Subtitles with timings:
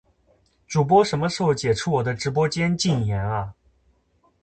[0.65, 3.53] 主播什么时候解除我的直播间禁言啊